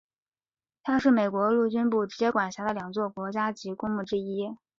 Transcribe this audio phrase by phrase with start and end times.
[0.81, 4.57] 它是美国陆军部直接管辖的两座国家级公墓之一。